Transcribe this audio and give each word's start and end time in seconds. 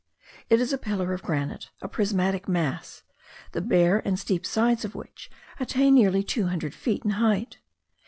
It 0.49 0.59
is 0.59 0.73
a 0.73 0.79
pillar 0.79 1.13
of 1.13 1.21
granite, 1.21 1.69
a 1.79 1.87
prismatic 1.87 2.47
mass, 2.47 3.03
the 3.51 3.61
bare 3.61 3.99
and 4.03 4.17
steep 4.17 4.47
sides 4.47 4.83
of 4.83 4.95
which 4.95 5.29
attain 5.59 5.93
nearly 5.93 6.23
two 6.23 6.47
hundred 6.47 6.73
feet 6.73 7.03
in 7.05 7.11
height. 7.11 7.59